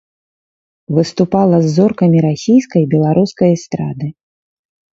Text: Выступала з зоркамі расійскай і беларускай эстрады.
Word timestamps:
Выступала 0.97 1.57
з 1.67 1.75
зоркамі 1.75 2.19
расійскай 2.29 2.81
і 2.89 2.89
беларускай 2.97 3.49
эстрады. 3.61 4.13